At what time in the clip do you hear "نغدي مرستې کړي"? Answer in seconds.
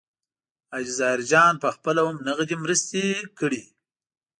2.27-3.61